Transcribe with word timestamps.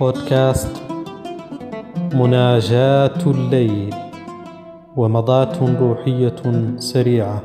بودكاست 0.00 0.82
مناجاة 2.14 3.20
الليل 3.26 3.94
ومضاة 4.96 5.80
روحية 5.80 6.42
سريعة. 6.76 7.42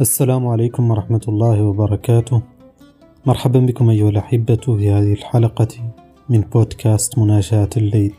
السلام 0.00 0.46
عليكم 0.46 0.90
ورحمة 0.90 1.20
الله 1.28 1.62
وبركاته. 1.62 2.42
مرحبا 3.26 3.60
بكم 3.60 3.90
أيها 3.90 4.08
الأحبة 4.08 4.54
في 4.54 4.90
هذه 4.90 5.12
الحلقة 5.12 5.68
من 6.28 6.40
بودكاست 6.40 7.18
مناجاة 7.18 7.70
الليل. 7.76 8.14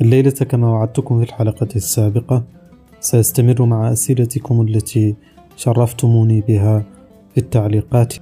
الليلة 0.00 0.30
كما 0.30 0.70
وعدتكم 0.70 1.18
في 1.18 1.24
الحلقة 1.24 1.68
السابقة 1.76 2.44
سأستمر 3.00 3.62
مع 3.62 3.92
أسئلتكم 3.92 4.60
التي 4.60 5.14
شرفتموني 5.56 6.40
بها 6.40 6.84
في 7.34 7.40
التعليقات. 7.40 8.14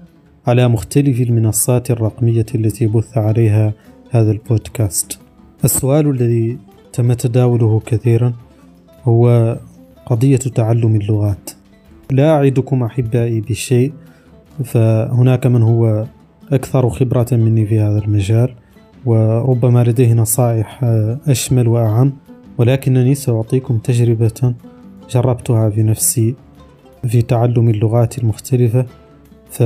على 0.47 0.69
مختلف 0.69 1.21
المنصات 1.21 1.91
الرقمية 1.91 2.47
التي 2.55 2.87
بث 2.87 3.19
عليها 3.19 3.73
هذا 4.11 4.31
البودكاست. 4.31 5.19
السؤال 5.65 6.11
الذي 6.11 6.59
تم 6.93 7.13
تداوله 7.13 7.81
كثيرا 7.87 8.33
هو 9.05 9.57
قضية 10.07 10.37
تعلم 10.37 10.97
اللغات. 10.97 11.51
لا 12.11 12.31
أعدكم 12.31 12.83
أحبائي 12.83 13.41
بشيء 13.41 13.93
فهناك 14.65 15.47
من 15.47 15.63
هو 15.63 16.07
أكثر 16.53 16.91
خبرة 16.91 17.27
مني 17.33 17.67
في 17.67 17.81
هذا 17.81 17.99
المجال 17.99 18.55
وربما 19.07 19.85
لديه 19.85 20.15
نصائح 20.15 20.85
أشمل 21.29 21.69
وأعم 21.69 22.13
ولكنني 22.59 23.15
سأعطيكم 23.15 23.79
تجربة 23.79 24.55
جربتها 25.11 25.71
في 25.71 25.83
نفسي 25.83 26.35
في 27.07 27.23
تعلم 27.23 27.69
اللغات 27.69 28.19
المختلفة 28.19 28.87
ف 29.51 29.63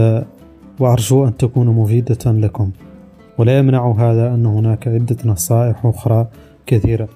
وأرجو 0.80 1.26
أن 1.26 1.36
تكون 1.36 1.66
مفيدة 1.66 2.18
لكم. 2.26 2.70
ولا 3.38 3.58
يمنع 3.58 3.92
هذا 3.98 4.34
أن 4.34 4.46
هناك 4.46 4.88
عدة 4.88 5.16
نصائح 5.24 5.86
أخرى 5.86 6.28
كثيرة. 6.66 7.08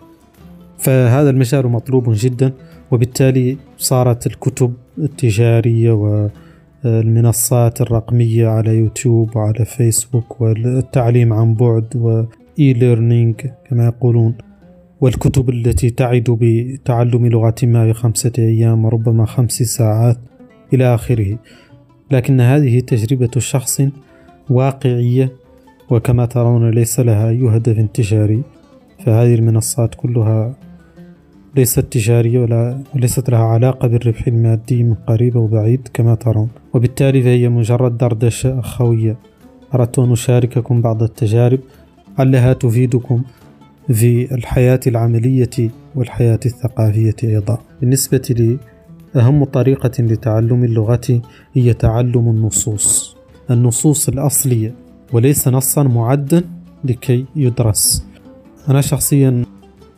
فهذا 0.79 1.31
المجال 1.31 1.69
مطلوب 1.69 2.05
جدا 2.09 2.53
وبالتالي 2.91 3.57
صارت 3.79 4.27
الكتب 4.27 4.75
التجارية 4.99 5.93
والمنصات 6.85 7.81
الرقمية 7.81 8.49
على 8.49 8.77
يوتيوب 8.77 9.37
وعلى 9.37 9.65
فيسبوك 9.65 10.41
والتعليم 10.41 11.33
عن 11.33 11.55
بعد 11.55 11.87
و 11.97 12.73
e-learning 12.73 13.35
كما 13.71 13.85
يقولون. 13.85 14.35
والكتب 15.01 15.51
التي 15.51 15.91
تعد 15.91 16.39
بتعلم 16.41 17.27
لغة 17.27 17.55
ما 17.63 17.89
بخمسة 17.89 18.33
أيام 18.39 18.85
وربما 18.85 19.27
خمس 19.27 19.53
ساعات 19.53 20.19
إلى 20.73 20.95
آخره. 20.95 21.39
لكن 22.15 22.41
هذه 22.41 22.81
تجربة 22.81 23.31
شخص 23.39 23.83
واقعية 24.51 25.33
وكما 25.91 26.27
ترون 26.27 26.71
ليس 26.71 27.01
لها 27.01 27.29
أي 27.29 27.49
هدف 27.49 27.91
تجاري. 27.95 28.43
فهذه 29.05 29.35
المنصات 29.35 29.95
كلها 29.95 30.55
ليست 31.57 31.81
تجارية 31.81 32.39
ولا 32.39 32.83
وليست 32.95 33.31
لها 33.31 33.45
علاقة 33.45 33.89
بالربح 33.89 34.27
المادي 34.27 34.83
من 34.83 34.95
قريب 34.95 35.37
أو 35.37 35.47
بعيد 35.47 35.89
كما 35.95 36.15
ترون. 36.15 36.49
وبالتالي 36.75 37.23
فهي 37.23 37.49
مجرد 37.49 37.99
دردشة 37.99 38.59
أخوية 38.59 39.17
أردت 39.75 39.99
أن 39.99 40.13
أشارككم 40.13 40.81
بعض 40.81 41.03
التجارب 41.03 41.61
علها 42.19 42.53
تفيدكم 42.53 43.23
في 43.89 44.35
الحياة 44.35 44.81
العملية 44.87 45.71
والحياة 45.95 46.41
الثقافية 46.47 47.17
أيضا. 47.25 47.59
بالنسبة 47.81 48.23
لي 48.31 48.59
أهم 49.17 49.45
طريقة 49.45 50.03
لتعلم 50.03 50.65
اللغة 50.65 51.21
هي 51.55 51.75
تعلم 51.75 52.29
النصوص. 52.29 53.17
النصوص 53.51 54.09
الأصلية 54.09 54.75
وليس 55.13 55.49
نصا 55.49 55.83
معدا 55.83 56.43
لكي 56.85 57.25
يدرس. 57.37 58.07
أنا 58.69 58.81
شخصيا 58.81 59.45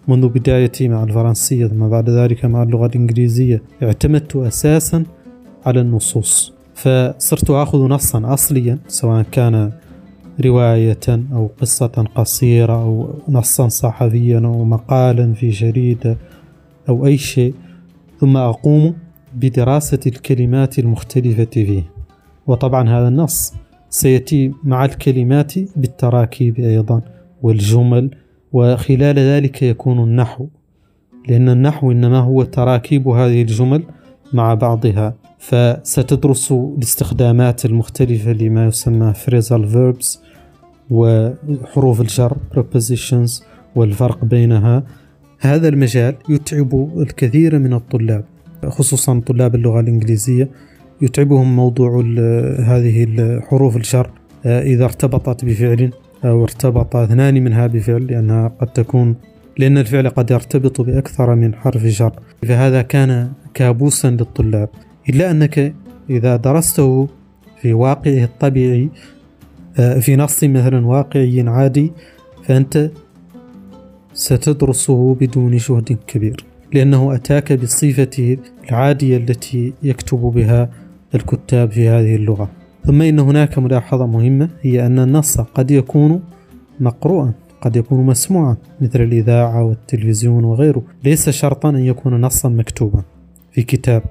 منذ 0.09 0.29
بدايتي 0.29 0.89
مع 0.89 1.03
الفرنسية 1.03 1.67
ثم 1.67 1.89
بعد 1.89 2.11
ذلك 2.11 2.45
مع 2.45 2.63
اللغة 2.63 2.87
الإنجليزية 2.87 3.63
اعتمدت 3.83 4.37
أساسا 4.37 5.05
على 5.67 5.81
النصوص 5.81 6.53
فصرت 6.75 7.51
آخذ 7.51 7.79
نصا 7.79 8.35
أصليا 8.35 8.79
سواء 8.89 9.25
كان 9.33 9.73
رواية 10.45 11.09
أو 11.09 11.51
قصة 11.61 12.05
قصيرة 12.15 12.83
أو 12.83 13.15
نصا 13.29 13.69
صحفيا 13.69 14.39
أو 14.39 14.65
مقالا 14.65 15.33
في 15.33 15.51
جريدة 15.51 16.17
أو 16.89 17.07
أي 17.07 17.19
شيء. 17.19 17.55
ثم 18.21 18.37
أقوم 18.37 18.95
بدراسة 19.37 20.01
الكلمات 20.07 20.79
المختلفة 20.79 21.45
فيه. 21.45 21.83
وطبعا 22.47 22.89
هذا 22.89 23.09
النص 23.09 23.55
سيأتي 23.91 24.53
مع 24.65 24.85
الكلمات 24.85 25.53
بالتراكيب 25.77 26.61
أيضا 26.61 27.03
والجمل 27.43 28.11
وخلال 28.53 29.19
ذلك 29.19 29.63
يكون 29.63 29.99
النحو. 29.99 30.47
لأن 31.29 31.49
النحو 31.49 31.93
إنما 31.93 32.19
هو 32.19 32.43
تراكيب 32.43 33.09
هذه 33.09 33.43
الجمل 33.43 33.83
مع 34.33 34.55
بعضها. 34.55 35.15
فستدرس 35.39 36.53
الاستخدامات 36.53 37.65
المختلفة 37.65 38.33
لما 38.33 38.67
يسمى 38.67 39.13
phrasal 39.27 39.63
verbs 39.75 40.19
وحروف 40.91 42.01
الجر 42.01 42.37
prepositions 42.55 43.43
والفرق 43.75 44.25
بينها. 44.25 44.83
هذا 45.41 45.69
المجال 45.69 46.15
يتعب 46.29 46.91
الكثير 46.99 47.59
من 47.59 47.73
الطلاب. 47.73 48.25
خصوصا 48.69 49.21
طلاب 49.27 49.55
اللغة 49.55 49.81
الإنجليزية 49.81 50.49
يتعبهم 51.03 51.57
موضوع 51.57 52.01
هذه 52.61 53.05
الحروف 53.05 53.77
الجر 53.77 54.11
آه، 54.47 54.63
إذا 54.63 54.85
ارتبطت 54.85 55.45
بفعل 55.45 55.91
أو 56.25 56.43
ارتبط 56.43 56.97
اثنان 56.97 57.35
منها 57.45 57.67
بفعل 57.67 58.07
لأنها 58.07 58.49
قد 58.49 58.67
تكون 58.67 59.17
لأن 59.59 59.79
الفعل 59.79 60.09
قد 60.09 60.31
يرتبط 60.31 60.81
بأكثر 60.81 61.35
من 61.35 61.55
حرف 61.55 61.85
جر 61.85 62.13
فهذا 62.43 62.83
كان 62.83 63.33
كابوسا 63.55 64.11
للطلاب. 64.11 64.69
إلا 65.09 65.31
أنك 65.31 65.75
إذا 66.11 66.37
درسته 66.37 67.09
في 67.61 67.73
واقعه 67.73 68.25
الطبيعي 68.25 68.89
آه، 69.79 69.99
في 69.99 70.17
نص 70.17 70.45
مثلا 70.45 70.87
واقعي 70.87 71.45
عادي 71.49 71.93
فأنت 72.45 72.91
ستدرسه 74.15 75.15
بدون 75.15 75.57
جهد 75.57 75.99
كبير. 76.07 76.46
لأنه 76.75 77.15
أتاك 77.15 77.53
بصفته 77.53 78.37
العادية 78.69 79.17
التي 79.17 79.73
يكتب 79.83 80.19
بها 80.19 80.71
الكتاب 81.15 81.71
في 81.71 81.89
هذه 81.89 82.17
اللغة. 82.17 82.51
ثم 82.87 83.03
إن 83.03 83.19
هناك 83.19 83.59
ملاحظة 83.59 84.07
مهمة 84.07 84.49
هي 84.63 84.87
أن 84.87 84.99
النص 84.99 85.41
قد 85.41 85.71
يكون 85.71 86.23
مقروءا 86.81 87.33
قد 87.61 87.77
يكون 87.77 88.07
مسموعا 88.07 88.57
مثل 88.81 89.01
الإذاعة 89.01 89.65
والتلفزيون 89.65 90.45
وغيره. 90.45 90.83
ليس 91.05 91.31
شرطا 91.31 91.69
أن 91.69 91.77
يكون 91.77 92.21
نصا 92.21 92.49
مكتوبا 92.49 93.03
في 93.53 93.63
كتاب. 93.63 94.03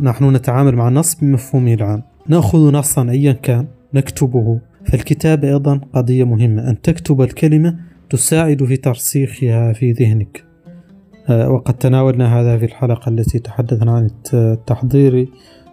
نحن 0.00 0.36
نتعامل 0.36 0.76
مع 0.76 0.88
النص 0.88 1.14
بمفهومه 1.14 1.74
العام. 1.74 2.02
نأخذ 2.28 2.72
نصا 2.72 3.10
أيا 3.10 3.32
كان 3.32 3.66
نكتبه. 3.94 4.60
فالكتابة 4.86 5.48
أيضا 5.48 5.80
قضية 5.92 6.24
مهمة 6.24 6.70
أن 6.70 6.80
تكتب 6.80 7.22
الكلمة 7.22 7.76
تساعد 8.10 8.64
في 8.64 8.76
ترسيخها 8.76 9.72
في 9.72 9.92
ذهنك. 9.92 10.47
وقد 11.30 11.74
تناولنا 11.74 12.40
هذا 12.40 12.58
في 12.58 12.64
الحلقة 12.64 13.08
التي 13.08 13.38
تحدثنا 13.38 13.92
عن 13.92 14.10
التحضير 14.34 15.28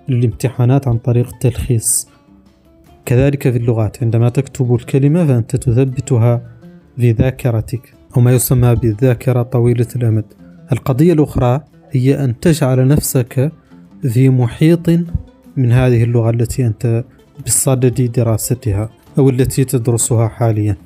للامتحانات 0.09 0.88
عن 0.88 0.97
طريق 0.97 1.33
التلخيص. 1.33 2.07
كذلك 3.05 3.49
في 3.49 3.57
اللغات 3.57 4.03
عندما 4.03 4.29
تكتب 4.29 4.75
الكلمة 4.75 5.25
فأنت 5.25 5.55
تثبتها 5.55 6.41
في 6.97 7.11
ذاكرتك 7.11 7.93
أو 8.17 8.21
ما 8.21 8.31
يسمى 8.31 8.75
بالذاكرة 8.75 9.41
طويلة 9.43 9.88
الأمد. 9.95 10.25
القضية 10.71 11.13
الأخرى 11.13 11.61
هي 11.91 12.23
أن 12.23 12.39
تجعل 12.39 12.87
نفسك 12.87 13.51
في 14.01 14.29
محيط 14.29 14.89
من 15.57 15.72
هذه 15.72 16.03
اللغة 16.03 16.29
التي 16.29 16.66
أنت 16.66 17.03
بصدد 17.45 18.11
دراستها 18.11 18.89
أو 19.17 19.29
التي 19.29 19.63
تدرسها 19.63 20.27
حاليا. 20.27 20.77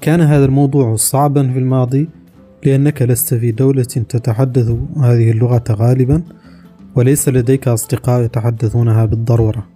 كان 0.00 0.20
هذا 0.20 0.44
الموضوع 0.44 0.96
صعبا 0.96 1.52
في 1.52 1.58
الماضي 1.58 2.08
لأنك 2.64 3.02
لست 3.02 3.34
في 3.34 3.50
دولة 3.50 3.82
تتحدث 3.82 4.68
هذه 4.96 5.30
اللغة 5.30 5.64
غالبا 5.70 6.22
وليس 6.94 7.28
لديك 7.28 7.68
أصدقاء 7.68 8.22
يتحدثونها 8.22 9.04
بالضرورة. 9.04 9.66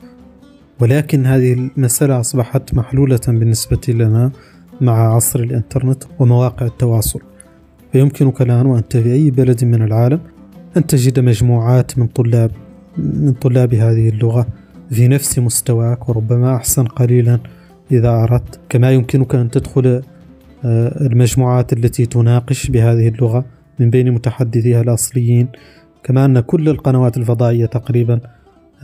ولكن 0.81 1.27
هذه 1.27 1.53
المسألة 1.53 2.21
أصبحت 2.21 2.75
محلولة 2.75 3.21
بالنسبة 3.29 3.81
لنا 3.89 4.31
مع 4.81 5.15
عصر 5.15 5.41
الإنترنت 5.41 6.05
ومواقع 6.19 6.67
التواصل. 6.67 7.21
فيمكنك 7.93 8.43
الآن 8.43 8.67
وأنت 8.67 8.97
في 8.97 9.13
أي 9.13 9.31
بلد 9.31 9.65
من 9.65 9.83
العالم 9.83 10.21
أن 10.77 10.87
تجد 10.87 11.21
مجموعات 11.21 11.99
من 11.99 12.07
طلاب 12.07 12.51
من 12.99 13.33
طلاب 13.33 13.75
هذه 13.75 14.09
اللغة 14.09 14.47
في 14.91 15.09
نفس 15.09 15.39
مستواك 15.39 16.09
وربما 16.09 16.57
أحسن 16.57 16.85
قليلا 16.85 17.39
إذا 17.93 18.11
أردت. 18.11 18.61
كما 18.69 18.91
يمكنك 18.91 19.35
أن 19.35 19.51
تدخل 19.51 20.03
المجموعات 20.65 21.73
التي 21.73 22.07
تناقش 22.07 22.71
بهذه 22.71 23.09
اللغة 23.09 23.45
من 23.79 23.91
بين 23.91 24.13
متحدثيها 24.13 24.81
الأصليين 24.81 25.49
كما 26.05 26.25
أن 26.25 26.41
كل 26.41 26.69
القنوات 26.69 27.17
الفضائية 27.17 27.67
تقريبا 27.67 28.21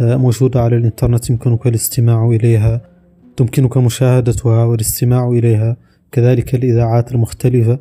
آه، 0.00 0.16
موجودة 0.16 0.60
على 0.60 0.76
الإنترنت 0.76 1.30
يمكنك 1.30 1.66
الاستماع 1.66 2.26
إليها 2.26 2.80
تمكنك 3.36 3.76
مشاهدتها 3.76 4.64
والاستماع 4.64 5.28
إليها 5.28 5.76
كذلك 6.12 6.54
الإذاعات 6.54 7.12
المختلفة. 7.12 7.78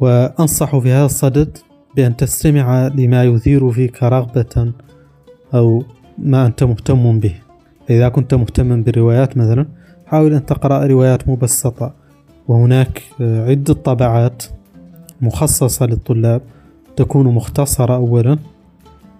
وأنصح 0.00 0.78
في 0.78 0.90
هذا 0.90 1.04
الصدد 1.04 1.58
بأن 1.96 2.16
تستمع 2.16 2.88
لما 2.88 3.24
يثير 3.24 3.70
فيك 3.70 4.02
رغبة 4.02 4.72
أو 5.54 5.82
ما 6.18 6.46
أنت 6.46 6.64
مهتم 6.64 7.18
به. 7.18 7.34
إذا 7.90 8.08
كنت 8.08 8.34
مهتما 8.34 8.76
بالروايات 8.76 9.36
مثلا 9.36 9.66
حاول 10.06 10.34
أن 10.34 10.46
تقرأ 10.46 10.86
روايات 10.86 11.28
مبسطة. 11.28 11.94
وهناك 12.48 13.02
عدة 13.20 13.74
طبعات 13.74 14.42
مخصصة 15.20 15.86
للطلاب. 15.86 16.42
تكون 16.96 17.26
مختصرة 17.26 17.94
أولا 17.94 18.38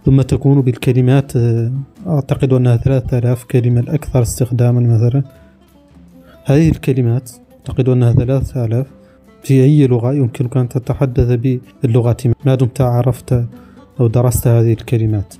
ثم 0.04 0.22
تكون 0.22 0.60
بالكلمات 0.60 1.32
أعتقد 2.06 2.52
أنها 2.52 2.76
ثلاثة 2.76 3.18
آلاف 3.18 3.44
كلمة 3.44 3.80
الأكثر 3.80 4.22
استخداما 4.22 4.80
مثلا. 4.80 5.22
هذه 6.44 6.68
الكلمات 6.68 7.30
أعتقد 7.58 7.88
أنها 7.88 8.12
ثلاثة 8.12 8.64
آلاف. 8.64 8.86
في 9.42 9.64
أي 9.64 9.86
لغة 9.86 10.12
يمكنك 10.12 10.56
أن 10.56 10.68
تتحدث 10.68 11.58
باللغة 11.82 12.16
ما 12.46 12.54
دمت 12.54 12.80
عرفت 12.80 13.44
أو 14.00 14.06
درست 14.06 14.46
هذه 14.46 14.72
الكلمات. 14.72 15.34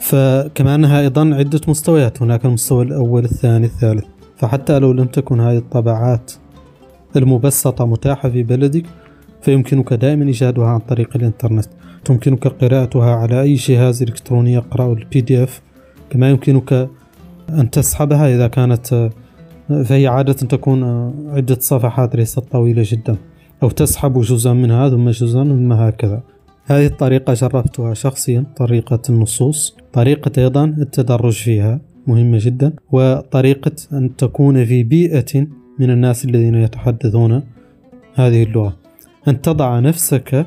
فكما 0.00 0.74
أنها 0.74 1.00
أيضا 1.00 1.34
عدة 1.34 1.60
مستويات 1.68 2.22
هناك 2.22 2.44
المستوى 2.44 2.84
الأول 2.84 3.24
الثاني 3.24 3.66
الثالث. 3.66 4.04
فحتى 4.36 4.78
لو 4.78 4.92
لم 4.92 5.06
تكن 5.06 5.40
هذه 5.40 5.58
الطبعات 5.58 6.32
المبسطة 7.18 7.86
متاحة 7.86 8.28
في 8.28 8.42
بلدك 8.42 8.86
فيمكنك 9.42 9.92
دائما 9.92 10.24
إيجادها 10.24 10.66
عن 10.66 10.78
طريق 10.78 11.16
الإنترنت. 11.16 11.66
تمكنك 12.04 12.46
قراءتها 12.46 13.14
على 13.14 13.42
أي 13.42 13.54
جهاز 13.54 14.02
إلكتروني 14.02 14.52
يقرأ 14.52 14.92
ال 14.92 15.20
PDF 15.20 15.60
كما 16.10 16.30
يمكنك 16.30 16.88
أن 17.50 17.70
تسحبها 17.70 18.34
إذا 18.34 18.48
كانت 18.48 19.10
فهي 19.68 20.06
عادة 20.06 20.32
تكون 20.32 20.82
عدة 21.28 21.56
صفحات 21.60 22.16
ليست 22.16 22.38
طويلة 22.38 22.82
جدا. 22.86 23.16
أو 23.62 23.70
تسحب 23.70 24.20
جزءا 24.20 24.52
منها 24.52 24.88
ثم 24.88 25.10
جزءا 25.10 25.44
ثم 25.44 25.72
هكذا. 25.72 26.22
هذه 26.64 26.86
الطريقة 26.86 27.34
جربتها 27.34 27.94
شخصيا 27.94 28.44
طريقة 28.56 29.02
النصوص. 29.10 29.76
طريقة 29.92 30.42
أيضا 30.42 30.64
التدرج 30.64 31.32
فيها 31.32 31.80
مهمة 32.06 32.38
جدا 32.40 32.72
وطريقة 32.92 33.72
أن 33.92 34.16
تكون 34.16 34.64
في 34.64 34.82
بيئة 34.82 35.46
من 35.78 35.90
الناس 35.90 36.24
الذين 36.24 36.54
يتحدثون 36.54 37.42
هذه 38.14 38.42
اللغة. 38.42 38.76
أن 39.28 39.42
تضع 39.42 39.78
نفسك 39.78 40.46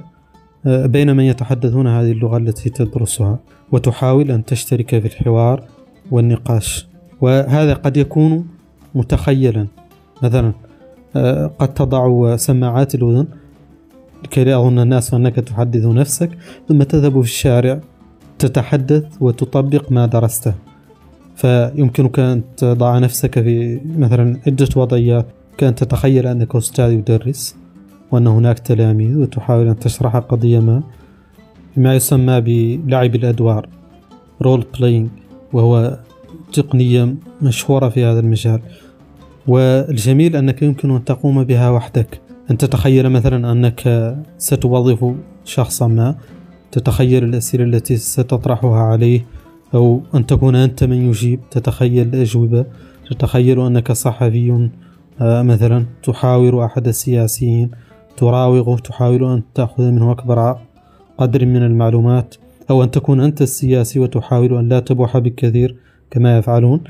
آه، 0.65 0.85
بين 0.85 1.15
من 1.15 1.23
يتحدثون 1.23 1.87
هذه 1.87 2.11
اللغة 2.11 2.37
التي 2.37 2.69
تدرسها 2.69 3.39
وتحاول 3.71 4.31
أن 4.31 4.45
تشترك 4.45 4.99
في 4.99 5.05
الحوار 5.05 5.63
والنقاش. 6.11 6.87
وهذا 7.21 7.73
قد 7.73 7.97
يكون 7.97 8.47
متخيلا. 8.95 9.67
مثلا 10.21 10.53
آه، 11.15 11.51
قد 11.59 11.73
تضع 11.73 12.35
سماعات 12.35 12.95
الأذن 12.95 13.27
لكي 14.23 14.43
لا 14.43 14.51
يظن 14.51 14.79
الناس 14.79 15.13
أنك 15.13 15.35
تحدث 15.35 15.85
نفسك 15.85 16.29
ثم 16.69 16.83
تذهب 16.83 17.21
في 17.21 17.27
الشارع 17.27 17.79
تتحدث 18.39 19.05
وتطبق 19.19 19.91
ما 19.91 20.05
درسته. 20.05 20.53
فيمكنك 21.35 22.19
أن 22.19 22.41
تضع 22.57 22.99
نفسك 22.99 23.39
في 23.39 23.79
مثلا 23.97 24.39
عدة 24.47 24.67
وضعيات 24.75 25.25
كأن 25.57 25.75
تتخيل 25.75 26.27
أنك 26.27 26.55
أستاذ 26.55 26.91
يدرس 26.91 27.55
وأن 28.11 28.27
هناك 28.27 28.59
تلاميذ 28.59 29.17
وتحاول 29.17 29.67
أن 29.67 29.79
تشرح 29.79 30.17
قضية 30.17 30.59
ما 30.59 30.83
بما 31.77 31.95
يسمى 31.95 32.41
بلعب 32.41 33.15
الأدوار 33.15 33.69
role 34.41 34.65
playing 34.79 35.09
وهو 35.53 35.99
تقنية 36.53 37.15
مشهورة 37.41 37.89
في 37.89 38.05
هذا 38.05 38.19
المجال. 38.19 38.59
والجميل 39.47 40.35
أنك 40.35 40.61
يمكن 40.61 40.95
أن 40.95 41.05
تقوم 41.05 41.43
بها 41.43 41.69
وحدك. 41.69 42.21
أن 42.51 42.57
تتخيل 42.57 43.09
مثلا 43.09 43.51
أنك 43.51 44.15
ستوظف 44.37 45.13
شخصا 45.45 45.87
ما 45.87 46.15
تتخيل 46.71 47.23
الأسئلة 47.23 47.63
التي 47.63 47.97
ستطرحها 47.97 48.79
عليه 48.79 49.25
أو 49.73 50.01
أن 50.15 50.25
تكون 50.25 50.55
أنت 50.55 50.83
من 50.83 51.09
يجيب 51.09 51.39
تتخيل 51.51 52.07
الأجوبة 52.07 52.65
تتخيل 53.11 53.59
أنك 53.59 53.91
صحفي 53.91 54.69
آه، 55.21 55.41
مثلا 55.41 55.85
تحاور 56.03 56.65
أحد 56.65 56.87
السياسيين 56.87 57.71
تراوغه 58.17 58.75
تحاول 58.75 59.23
أن 59.23 59.41
تأخذ 59.55 59.83
منه 59.83 60.11
أكبر 60.11 60.57
قدر 61.17 61.45
من 61.45 61.63
المعلومات 61.63 62.35
أو 62.69 62.83
أن 62.83 62.91
تكون 62.91 63.19
أنت 63.19 63.41
السياسي 63.41 63.99
وتحاول 63.99 64.57
أن 64.57 64.69
لا 64.69 64.79
تبوح 64.79 65.17
بالكثير 65.17 65.75
كما 66.11 66.37
يفعلون. 66.37 66.81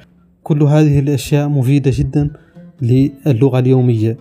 كل 0.44 0.64
هذه 0.64 1.00
الأشياء 1.00 1.50
مفيدة 1.50 1.92
جدا 1.94 2.30
للغة 2.82 3.60
اليومية 3.60 4.18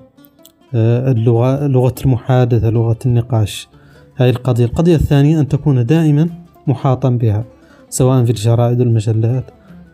آه، 0.75 1.13
اللغة 1.13 1.67
لغة 1.67 1.95
المحادثة 2.05 2.71
لغة 2.71 2.99
النقاش. 3.07 3.69
هذه 4.17 4.31
القضية. 4.31 4.65
القضية 4.65 4.95
الثانية 4.95 5.41
أن 5.41 5.49
تكون 5.49 5.87
دائما 5.87 6.29
محاطا 6.67 7.11
بها. 7.11 7.45
سواء 7.91 8.25
في 8.25 8.31
الجرائد 8.31 8.81
والمجلات 8.81 9.45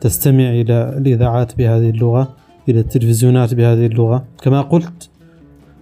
تستمع 0.01 0.51
إلى 0.51 0.95
الإذاعات 0.99 1.59
بهذه 1.59 1.91
اللغة 1.91 2.29
إلى 2.69 2.81
التلفزيونات 2.81 3.55
بهذه 3.55 3.87
اللغة. 3.87 4.25
كما 4.43 4.61
قلت 4.61 5.11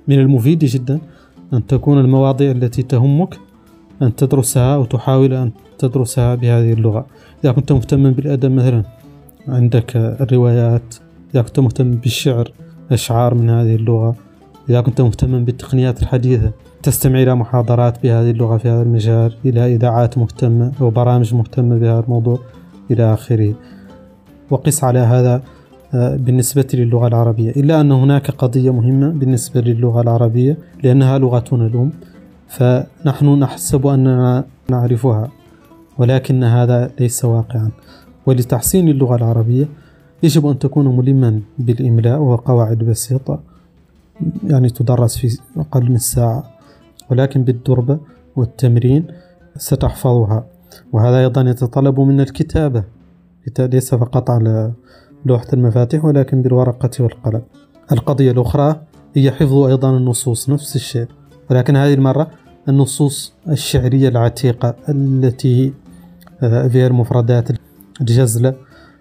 من 0.08 0.18
المفيد 0.18 0.58
جدا 0.58 1.00
أن 1.52 1.66
تكون 1.66 1.98
المواضيع 1.98 2.50
التي 2.50 2.82
تهمك 2.82 3.38
أن 4.02 4.16
تدرسها 4.16 4.74
أو 4.74 4.84
تحاول 4.84 5.32
أن 5.32 5.50
تدرسها 5.78 6.34
بهذه 6.34 6.72
اللغة. 6.72 7.06
إذا 7.44 7.52
كنت 7.52 7.72
مهتما 7.72 8.10
بالأدب 8.10 8.50
مثلا 8.50 8.82
عندك 9.48 9.96
الروايات. 9.96 10.94
إذا 11.34 11.42
كنت 11.42 11.60
مهتم 11.60 11.90
بالشعر 11.90 12.52
أشعار 12.92 13.34
من 13.34 13.50
هذه 13.50 13.74
اللغة. 13.74 14.16
إذا 14.68 14.80
كنت 14.80 15.00
مهتما 15.00 15.38
بالتقنيات 15.38 16.02
الحديثة 16.02 16.52
تستمع 16.84 17.22
إلى 17.22 17.34
محاضرات 17.34 18.02
بهذه 18.02 18.30
اللغة 18.30 18.56
في 18.56 18.68
هذا 18.68 18.82
المجال 18.82 19.34
إلى 19.44 19.74
إذاعات 19.74 20.18
مهتمة 20.18 20.72
أو 20.80 20.90
برامج 20.90 21.34
مهتمة 21.34 21.78
بهذا 21.78 22.00
الموضوع 22.00 22.38
إلى 22.90 23.14
آخره. 23.14 23.54
وقس 24.50 24.84
على 24.84 24.98
هذا 24.98 25.42
آه، 25.94 26.16
بالنسبة 26.16 26.66
للغة 26.74 27.06
العربية. 27.06 27.50
إلا 27.50 27.80
أن 27.80 27.92
هناك 27.92 28.30
قضية 28.30 28.72
مهمة 28.72 29.08
بالنسبة 29.08 29.60
للغة 29.60 30.00
العربية 30.00 30.56
لأنها 30.82 31.18
لغتنا 31.18 31.66
الأم 31.66 31.90
فنحن 32.48 33.26
نحسب 33.26 33.86
أننا 33.86 34.44
نعرفها 34.70 35.28
ولكن 35.98 36.44
هذا 36.44 36.90
ليس 37.00 37.24
واقعا. 37.24 37.70
ولتحسين 38.26 38.88
اللغة 38.88 39.16
العربية 39.16 39.68
يجب 40.22 40.46
أن 40.46 40.58
تكون 40.58 40.96
ملما 40.96 41.40
بالإملاء 41.58 42.18
وقواعد 42.18 42.78
بسيطة 42.78 43.40
يعني 44.46 44.70
تدرس 44.70 45.18
في 45.18 45.38
أقل 45.56 45.90
من 45.90 45.98
ساعة. 45.98 46.53
ولكن 47.10 47.44
بالدربة 47.44 47.98
والتمرين 48.36 49.06
ستحفظها. 49.56 50.46
وهذا 50.92 51.20
أيضا 51.20 51.42
يتطلب 51.42 52.00
من 52.00 52.20
الكتابة. 52.20 52.84
ليس 53.58 53.94
فقط 53.94 54.30
على 54.30 54.72
لوحة 55.26 55.46
المفاتيح 55.52 56.04
ولكن 56.04 56.42
بالورقة 56.42 56.90
والقلم. 57.00 57.42
القضية 57.92 58.30
الأخرى 58.30 58.80
هي 59.14 59.30
حفظ 59.30 59.56
أيضا 59.56 59.96
النصوص 59.96 60.50
نفس 60.50 60.76
الشيء. 60.76 61.06
ولكن 61.50 61.76
هذه 61.76 61.94
المرة 61.94 62.30
النصوص 62.68 63.32
الشعرية 63.48 64.08
العتيقة 64.08 64.74
التي 64.88 65.72
آه، 66.42 66.68
فيها 66.68 66.86
المفردات 66.86 67.48
الجزلة. 68.00 68.54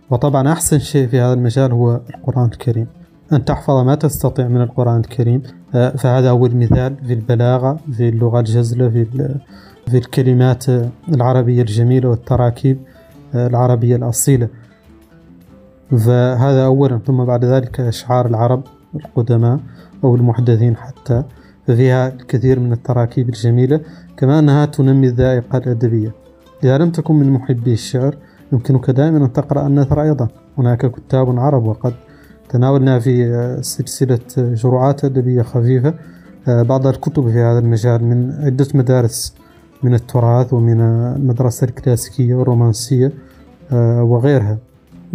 وطبعا 0.09 0.51
أحسن 0.51 0.79
شيء 0.79 1.07
في 1.07 1.19
هذا 1.19 1.33
المجال 1.33 1.71
هو 1.71 2.01
القرآن 2.15 2.45
الكريم. 2.45 2.87
أن 3.33 3.45
تحفظ 3.45 3.85
ما 3.85 3.95
تستطيع 3.95 4.47
من 4.47 4.61
القرآن 4.61 4.99
الكريم. 4.99 5.41
آه، 5.75 5.89
فهذا 5.89 6.29
أول 6.29 6.55
مثال 6.55 6.95
في 7.07 7.13
البلاغة 7.13 7.77
في 7.97 8.09
اللغة 8.09 8.39
الجزلة 8.39 8.89
في 8.89 9.05
في 9.87 9.97
الكلمات 9.97 10.65
العربية 11.09 11.61
الجميلة 11.61 12.09
والتراكيب 12.09 12.77
آه، 13.35 13.47
العربية 13.47 13.95
الأصيلة. 13.95 14.47
فهذا 15.91 16.65
أولا 16.65 16.99
ثم 17.07 17.23
بعد 17.25 17.45
ذلك 17.45 17.79
أشعار 17.79 18.25
العرب 18.25 18.63
القدماء 18.95 19.59
أو 20.03 20.15
المحدثين 20.15 20.77
حتى. 20.77 21.23
ففيها 21.67 22.07
الكثير 22.07 22.59
من 22.59 22.73
التراكيب 22.73 23.29
الجميلة 23.29 23.79
كما 24.17 24.39
أنها 24.39 24.65
تنمي 24.65 25.07
الذائقة 25.07 25.57
الأدبية. 25.57 26.13
إذا 26.63 26.77
لم 26.77 26.91
تكن 26.91 27.15
من 27.15 27.29
محبي 27.29 27.73
الشعر 27.73 28.15
يمكنك 28.53 28.89
دائما 28.89 29.17
أن 29.17 29.33
تقرأ 29.33 29.67
النثر 29.67 30.01
أيضا. 30.01 30.27
هناك 30.57 30.91
كتاب 30.91 31.39
عرب 31.39 31.65
وقد 31.65 31.93
تناولنا 32.53 32.99
في 32.99 33.57
سلسلة 33.61 34.19
جرعات 34.37 35.05
أدبية 35.05 35.41
خفيفة 35.41 35.93
بعض 36.47 36.87
الكتب 36.87 37.29
في 37.29 37.39
هذا 37.39 37.59
المجال 37.59 38.03
من 38.03 38.31
عدة 38.31 38.67
مدارس 38.73 39.35
من 39.83 39.93
التراث 39.93 40.53
ومن 40.53 40.81
المدرسة 40.81 41.65
الكلاسيكية 41.65 42.35
والرومانسية 42.35 43.11
وغيرها. 44.01 44.57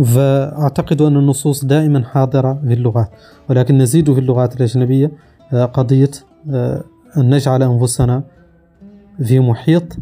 فأعتقد 0.04 1.02
أن 1.02 1.16
النصوص 1.16 1.64
دائما 1.64 2.04
حاضرة 2.04 2.60
في 2.66 2.72
اللغات 2.74 3.08
ولكن 3.50 3.78
نزيد 3.78 4.12
في 4.12 4.20
اللغات 4.20 4.56
الأجنبية 4.56 5.10
قضية 5.52 6.10
أن 7.16 7.30
نجعل 7.34 7.62
أنفسنا 7.62 8.22
في 9.24 9.40
محيط 9.40 9.96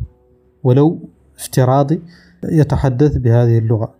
ولو 0.64 0.98
افتراضي 1.38 2.02
يتحدث 2.44 3.16
بهذه 3.16 3.58
اللغة. 3.58 3.94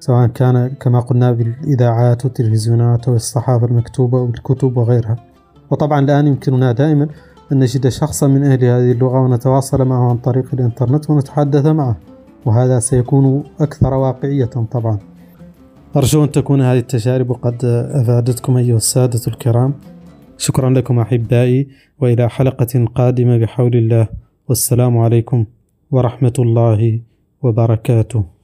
سواء 0.00 0.26
كان 0.26 0.68
كما 0.68 1.00
قلنا 1.00 1.32
بالإذاعات 1.32 2.24
والتلفزيونات 2.24 3.08
والصحافة 3.08 3.66
المكتوبة 3.66 4.18
والكتب 4.18 4.76
وغيرها. 4.76 5.16
وطبعا 5.70 6.00
الآن 6.00 6.26
يمكننا 6.26 6.72
دائما 6.72 7.08
أن 7.52 7.58
نجد 7.58 7.88
شخصا 7.88 8.26
من 8.26 8.44
أهل 8.44 8.64
هذه 8.64 8.92
اللغة 8.92 9.20
ونتواصل 9.20 9.84
معه 9.84 10.10
عن 10.10 10.16
طريق 10.16 10.46
الإنترنت 10.52 11.10
ونتحدث 11.10 11.66
معه 11.66 11.96
وهذا 12.46 12.78
سيكون 12.78 13.44
أكثر 13.60 13.94
واقعية 13.94 14.44
طبعا. 14.44 14.98
أرجو 15.96 16.24
أن 16.24 16.30
تكون 16.30 16.60
هذه 16.60 16.78
التجارب 16.78 17.32
قد 17.32 17.64
أفادتكم 18.02 18.56
أيها 18.56 18.76
السادة 18.76 19.20
الكرام. 19.28 19.74
شكرا 20.38 20.70
لكم 20.70 20.98
أحبائي 20.98 21.68
وإلى 22.00 22.28
حلقة 22.28 22.84
قادمة 22.94 23.38
بحول 23.38 23.76
الله. 23.76 24.08
والسلام 24.48 24.98
عليكم 24.98 25.44
ورحمة 25.90 26.32
الله 26.38 27.00
وبركاته. 27.42 28.37